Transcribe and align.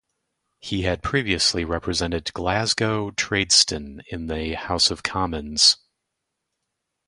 He 0.57 0.81
had 0.81 1.03
previously 1.03 1.63
represented 1.63 2.33
Glasgow 2.33 3.11
Tradeston 3.11 4.01
in 4.09 4.25
the 4.25 4.53
House 4.55 4.89
of 4.89 5.03
Commons. 5.03 5.77